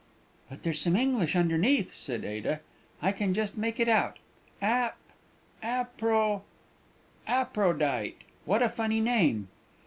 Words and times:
"But 0.49 0.63
there's 0.63 0.81
some 0.81 0.95
English 0.95 1.35
underneath," 1.35 1.93
said 1.93 2.25
Ada; 2.25 2.61
"I 3.03 3.11
can 3.11 3.35
just 3.35 3.55
make 3.55 3.79
it 3.79 3.87
out. 3.87 4.17
Ap 4.59 4.97
Apro 5.61 6.41
Aprodyte. 7.27 8.23
What 8.45 8.63
a 8.63 8.69
funny 8.69 8.99
name!" 8.99 9.47